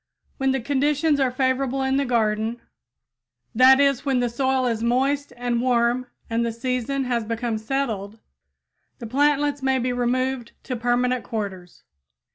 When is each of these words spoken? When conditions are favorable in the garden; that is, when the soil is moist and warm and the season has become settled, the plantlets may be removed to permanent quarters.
When 0.37 0.59
conditions 0.63 1.19
are 1.19 1.29
favorable 1.29 1.83
in 1.83 1.97
the 1.97 2.05
garden; 2.05 2.59
that 3.53 3.79
is, 3.79 4.03
when 4.03 4.19
the 4.19 4.29
soil 4.29 4.65
is 4.65 4.81
moist 4.81 5.31
and 5.37 5.61
warm 5.61 6.07
and 6.27 6.43
the 6.43 6.51
season 6.51 7.03
has 7.03 7.23
become 7.23 7.59
settled, 7.59 8.17
the 8.97 9.05
plantlets 9.05 9.61
may 9.61 9.77
be 9.77 9.93
removed 9.93 10.53
to 10.63 10.75
permanent 10.75 11.23
quarters. 11.23 11.83